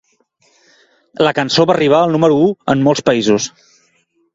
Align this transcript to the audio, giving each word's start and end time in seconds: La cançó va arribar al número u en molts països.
La 1.27 1.35
cançó 1.41 1.67
va 1.67 1.75
arribar 1.77 2.03
al 2.07 2.17
número 2.19 2.43
u 2.49 2.51
en 2.77 2.85
molts 2.89 3.09
països. 3.13 3.51